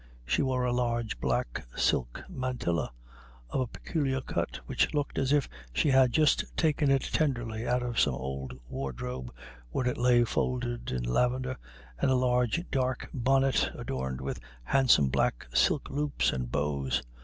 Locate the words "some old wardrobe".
7.99-9.31